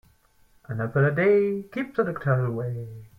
[0.67, 3.07] An apple a day keeps the doctor away.